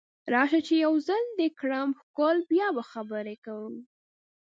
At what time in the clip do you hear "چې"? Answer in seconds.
0.67-0.73